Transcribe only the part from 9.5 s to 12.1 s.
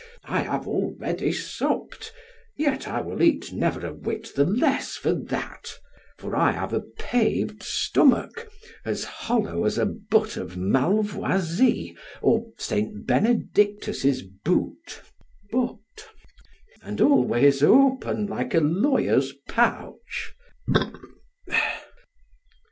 as a butt of malvoisie